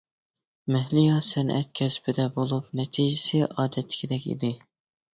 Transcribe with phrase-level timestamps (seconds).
[0.75, 4.57] مەھلىيا سەنئەت كەسپىدە بولۇپ نەتىجىسى ئادەتتىكىدەك ئىدى.